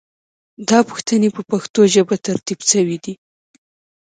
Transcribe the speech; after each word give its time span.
دا 0.69 0.79
پوښتنې 0.89 1.29
په 1.35 1.41
پښتو 1.51 1.81
ژبه 1.93 2.15
ترتیب 2.27 2.59
شوې 2.71 2.97
دي. 3.03 3.13